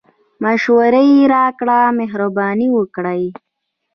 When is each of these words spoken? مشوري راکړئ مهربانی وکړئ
مشوري 0.43 1.09
راکړئ 1.33 1.85
مهربانی 1.99 2.67
وکړئ 2.77 3.23